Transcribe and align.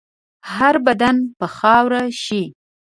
هر 0.55 0.75
بدن 0.87 1.15
به 1.39 1.47
خاوره 1.55 2.03
شي. 2.23 2.43